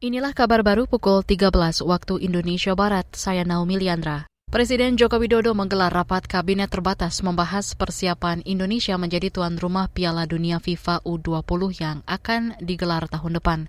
Inilah 0.00 0.32
kabar 0.32 0.64
baru 0.64 0.88
pukul 0.88 1.20
13 1.20 1.52
waktu 1.84 2.24
Indonesia 2.24 2.72
Barat. 2.72 3.04
Saya 3.12 3.44
Naomi 3.44 3.76
Liandra. 3.76 4.24
Presiden 4.48 4.96
Joko 4.96 5.20
Widodo 5.20 5.52
menggelar 5.52 5.92
rapat 5.92 6.24
kabinet 6.24 6.72
terbatas 6.72 7.20
membahas 7.20 7.76
persiapan 7.76 8.40
Indonesia 8.48 8.96
menjadi 8.96 9.28
tuan 9.28 9.60
rumah 9.60 9.92
Piala 9.92 10.24
Dunia 10.24 10.56
FIFA 10.56 11.04
U20 11.04 11.84
yang 11.84 12.00
akan 12.08 12.56
digelar 12.64 13.12
tahun 13.12 13.44
depan. 13.44 13.68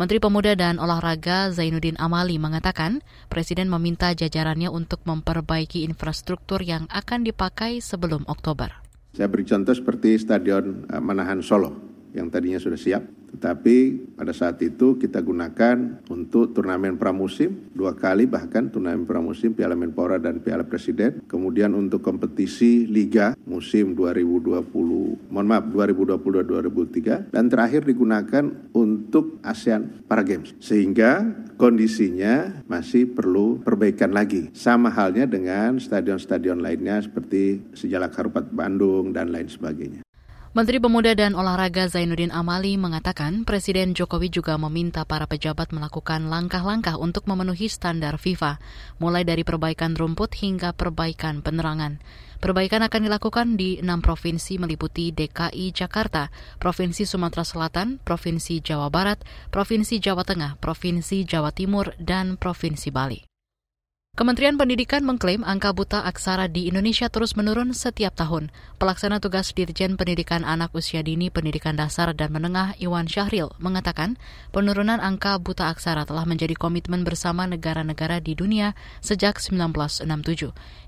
Menteri 0.00 0.16
Pemuda 0.16 0.56
dan 0.56 0.80
Olahraga 0.80 1.52
Zainuddin 1.52 2.00
Amali 2.00 2.40
mengatakan, 2.40 3.04
Presiden 3.28 3.68
meminta 3.68 4.16
jajarannya 4.16 4.72
untuk 4.72 5.04
memperbaiki 5.04 5.84
infrastruktur 5.84 6.64
yang 6.64 6.88
akan 6.88 7.28
dipakai 7.28 7.84
sebelum 7.84 8.24
Oktober. 8.24 8.72
Saya 9.12 9.28
beri 9.28 9.44
contoh 9.44 9.76
seperti 9.76 10.16
Stadion 10.16 10.88
eh, 10.88 10.96
Manahan 10.96 11.44
Solo 11.44 11.87
yang 12.18 12.26
tadinya 12.28 12.58
sudah 12.58 12.76
siap 12.76 13.06
tetapi 13.28 14.08
pada 14.16 14.32
saat 14.32 14.56
itu 14.64 14.96
kita 14.96 15.20
gunakan 15.20 16.00
untuk 16.08 16.56
turnamen 16.56 16.96
pramusim 16.96 17.68
dua 17.76 17.92
kali 17.92 18.24
bahkan 18.24 18.72
turnamen 18.72 19.04
pramusim 19.04 19.52
Piala 19.52 19.76
Menpora 19.76 20.16
dan 20.16 20.40
Piala 20.40 20.64
Presiden. 20.64 21.20
Kemudian 21.28 21.76
untuk 21.76 22.00
kompetisi 22.00 22.88
liga 22.88 23.36
musim 23.44 23.92
2020, 23.92 25.28
mohon 25.28 25.46
maaf 25.46 25.68
2022-2023 25.70 27.30
dan 27.30 27.44
terakhir 27.52 27.84
digunakan 27.84 28.44
untuk 28.72 29.38
ASEAN 29.44 30.08
Para 30.08 30.24
Games. 30.24 30.56
Sehingga 30.58 31.28
kondisinya 31.60 32.64
masih 32.64 33.12
perlu 33.12 33.60
perbaikan 33.60 34.10
lagi. 34.16 34.48
Sama 34.56 34.88
halnya 34.88 35.28
dengan 35.28 35.76
stadion-stadion 35.76 36.64
lainnya 36.64 37.04
seperti 37.04 37.60
Sejalak 37.76 38.16
Harupat 38.16 38.48
Bandung 38.50 39.12
dan 39.12 39.30
lain 39.30 39.52
sebagainya. 39.52 40.07
Menteri 40.56 40.80
Pemuda 40.80 41.12
dan 41.12 41.36
Olahraga 41.36 41.92
Zainuddin 41.92 42.32
Amali 42.32 42.80
mengatakan 42.80 43.44
Presiden 43.44 43.92
Jokowi 43.92 44.32
juga 44.32 44.56
meminta 44.56 45.04
para 45.04 45.28
pejabat 45.28 45.76
melakukan 45.76 46.32
langkah-langkah 46.32 46.96
untuk 46.96 47.28
memenuhi 47.28 47.68
standar 47.68 48.16
FIFA, 48.16 48.56
mulai 48.96 49.28
dari 49.28 49.44
perbaikan 49.44 49.92
rumput 49.92 50.32
hingga 50.40 50.72
perbaikan 50.72 51.44
penerangan. 51.44 52.00
Perbaikan 52.40 52.80
akan 52.80 53.00
dilakukan 53.04 53.60
di 53.60 53.76
enam 53.76 54.00
provinsi 54.00 54.56
meliputi 54.56 55.12
DKI 55.12 55.68
Jakarta, 55.76 56.32
Provinsi 56.56 57.04
Sumatera 57.04 57.44
Selatan, 57.44 58.00
Provinsi 58.00 58.64
Jawa 58.64 58.88
Barat, 58.88 59.20
Provinsi 59.52 60.00
Jawa 60.00 60.24
Tengah, 60.24 60.56
Provinsi 60.56 61.28
Jawa 61.28 61.52
Timur, 61.52 61.92
dan 62.00 62.40
Provinsi 62.40 62.88
Bali. 62.88 63.20
Kementerian 64.18 64.58
Pendidikan 64.58 65.06
mengklaim 65.06 65.46
angka 65.46 65.70
buta 65.70 66.02
aksara 66.02 66.50
di 66.50 66.66
Indonesia 66.66 67.06
terus 67.06 67.38
menurun 67.38 67.70
setiap 67.70 68.18
tahun. 68.18 68.50
Pelaksana 68.82 69.22
tugas 69.22 69.54
Dirjen 69.54 69.94
Pendidikan 69.94 70.42
Anak 70.42 70.74
Usia 70.74 71.06
Dini 71.06 71.30
Pendidikan 71.30 71.78
Dasar 71.78 72.10
dan 72.18 72.34
Menengah 72.34 72.74
Iwan 72.82 73.06
Syahril 73.06 73.54
mengatakan 73.62 74.18
penurunan 74.50 74.98
angka 74.98 75.38
buta 75.38 75.70
aksara 75.70 76.02
telah 76.02 76.26
menjadi 76.26 76.58
komitmen 76.58 77.06
bersama 77.06 77.46
negara-negara 77.46 78.18
di 78.18 78.34
dunia 78.34 78.74
sejak 78.98 79.38
1967. 79.38 80.10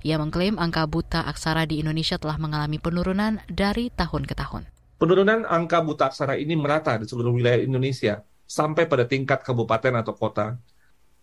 Ia 0.02 0.18
mengklaim 0.18 0.58
angka 0.58 0.90
buta 0.90 1.22
aksara 1.22 1.70
di 1.70 1.78
Indonesia 1.78 2.18
telah 2.18 2.34
mengalami 2.34 2.82
penurunan 2.82 3.38
dari 3.46 3.94
tahun 3.94 4.26
ke 4.26 4.34
tahun. 4.34 4.66
Penurunan 4.98 5.46
angka 5.46 5.86
buta 5.86 6.10
aksara 6.10 6.34
ini 6.34 6.58
merata 6.58 6.98
di 6.98 7.06
seluruh 7.06 7.30
wilayah 7.30 7.62
Indonesia 7.62 8.26
sampai 8.42 8.90
pada 8.90 9.06
tingkat 9.06 9.46
kabupaten 9.46 10.02
atau 10.02 10.18
kota 10.18 10.58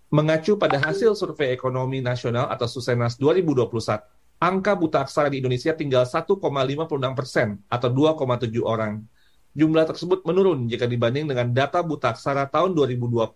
Mengacu 0.07 0.55
pada 0.55 0.79
hasil 0.79 1.19
survei 1.19 1.51
ekonomi 1.51 1.99
nasional 1.99 2.47
atau 2.47 2.63
Susenas 2.63 3.19
2021, 3.19 3.99
angka 4.39 4.71
buta 4.71 5.03
aksara 5.03 5.27
di 5.27 5.43
Indonesia 5.43 5.75
tinggal 5.75 6.07
1,56 6.07 6.39
persen 7.11 7.59
atau 7.67 7.91
2,7 7.91 8.47
orang. 8.63 9.03
Jumlah 9.51 9.83
tersebut 9.83 10.23
menurun 10.23 10.71
jika 10.71 10.87
dibanding 10.87 11.27
dengan 11.27 11.51
data 11.51 11.83
buta 11.83 12.15
aksara 12.15 12.47
tahun 12.47 12.71
2020 12.71 13.27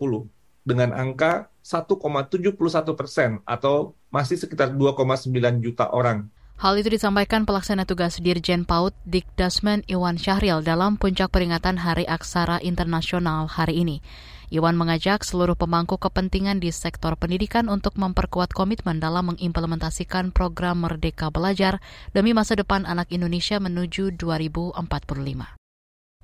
dengan 0.63 0.95
angka 0.95 1.51
1,71 1.59 2.55
persen 2.95 3.43
atau 3.43 3.91
masih 4.07 4.39
sekitar 4.39 4.71
2,9 4.71 5.27
juta 5.59 5.91
orang. 5.91 6.31
Hal 6.55 6.77
itu 6.77 6.93
disampaikan 6.93 7.43
pelaksana 7.43 7.83
tugas 7.83 8.21
Dirjen 8.21 8.63
PAUD 8.63 8.95
Dikdasmen 9.03 9.83
Iwan 9.91 10.15
Syahril 10.15 10.63
dalam 10.63 10.95
puncak 10.95 11.35
peringatan 11.35 11.83
Hari 11.83 12.07
Aksara 12.07 12.63
Internasional 12.63 13.49
hari 13.49 13.81
ini. 13.81 13.97
Iwan 14.51 14.75
mengajak 14.75 15.23
seluruh 15.23 15.55
pemangku 15.55 15.95
kepentingan 15.95 16.59
di 16.59 16.75
sektor 16.75 17.15
pendidikan 17.15 17.71
untuk 17.71 17.95
memperkuat 17.95 18.51
komitmen 18.51 18.99
dalam 18.99 19.31
mengimplementasikan 19.31 20.35
program 20.35 20.83
Merdeka 20.83 21.31
Belajar 21.31 21.79
demi 22.11 22.35
masa 22.35 22.59
depan 22.59 22.83
anak 22.83 23.15
Indonesia 23.15 23.63
menuju 23.63 24.11
2045. 24.19 24.75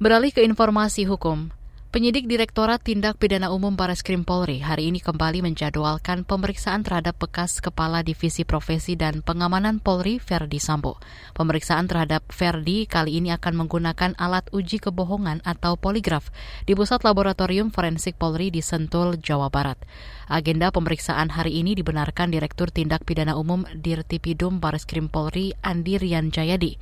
Beralih 0.04 0.32
ke 0.36 0.44
informasi 0.44 1.08
hukum, 1.08 1.56
Penyidik 1.98 2.30
Direktorat 2.30 2.86
Tindak 2.86 3.18
Pidana 3.18 3.50
Umum 3.50 3.74
Baris 3.74 4.06
Krim 4.06 4.22
Polri 4.22 4.62
hari 4.62 4.94
ini 4.94 5.02
kembali 5.02 5.42
menjadwalkan 5.42 6.30
pemeriksaan 6.30 6.86
terhadap 6.86 7.18
bekas 7.18 7.58
Kepala 7.58 8.06
Divisi 8.06 8.46
Profesi 8.46 8.94
dan 8.94 9.26
Pengamanan 9.26 9.82
Polri 9.82 10.22
Ferdi 10.22 10.62
Sambo. 10.62 11.02
Pemeriksaan 11.34 11.90
terhadap 11.90 12.22
Ferdi 12.30 12.86
kali 12.86 13.18
ini 13.18 13.34
akan 13.34 13.66
menggunakan 13.66 14.14
alat 14.22 14.46
uji 14.54 14.78
kebohongan 14.78 15.42
atau 15.42 15.74
poligraf 15.74 16.30
di 16.70 16.78
Pusat 16.78 17.02
Laboratorium 17.02 17.74
Forensik 17.74 18.14
Polri 18.22 18.54
di 18.54 18.62
Sentul, 18.62 19.18
Jawa 19.18 19.50
Barat. 19.50 19.82
Agenda 20.30 20.70
pemeriksaan 20.70 21.34
hari 21.34 21.58
ini 21.58 21.74
dibenarkan 21.74 22.30
Direktur 22.30 22.70
Tindak 22.70 23.10
Pidana 23.10 23.34
Umum 23.34 23.66
Dirtipidum 23.74 24.62
Baris 24.62 24.86
Krim 24.86 25.10
Polri 25.10 25.58
Andi 25.66 25.98
Rian 25.98 26.30
Jayadi. 26.30 26.78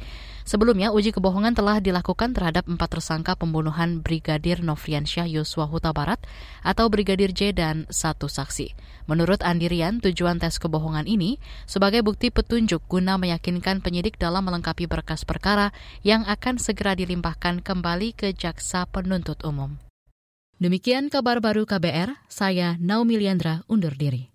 Sebelumnya, 0.46 0.94
uji 0.94 1.10
kebohongan 1.10 1.58
telah 1.58 1.82
dilakukan 1.82 2.38
terhadap 2.38 2.70
empat 2.70 2.94
tersangka 2.94 3.34
pembunuhan 3.34 4.06
Brigadir 4.06 4.62
Nofriansyah 4.62 5.26
Yosua 5.26 5.66
Huta 5.66 5.90
Barat 5.90 6.22
atau 6.62 6.86
Brigadir 6.86 7.34
J 7.34 7.50
dan 7.58 7.90
satu 7.90 8.30
saksi. 8.30 8.78
Menurut 9.10 9.42
Andirian, 9.42 10.06
tujuan 10.06 10.38
tes 10.38 10.62
kebohongan 10.62 11.10
ini 11.10 11.42
sebagai 11.66 12.06
bukti 12.06 12.30
petunjuk 12.30 12.86
guna 12.86 13.18
meyakinkan 13.18 13.82
penyidik 13.82 14.22
dalam 14.22 14.46
melengkapi 14.46 14.86
berkas 14.86 15.26
perkara 15.26 15.74
yang 16.06 16.22
akan 16.30 16.62
segera 16.62 16.94
dilimpahkan 16.94 17.66
kembali 17.66 18.14
ke 18.14 18.30
jaksa 18.38 18.86
penuntut 18.86 19.42
umum. 19.42 19.82
Demikian 20.62 21.10
kabar 21.10 21.42
baru 21.42 21.66
KBR, 21.66 22.16
saya 22.30 22.78
Naomi 22.78 23.18
Liandra 23.18 23.66
undur 23.66 23.98
diri. 23.98 24.30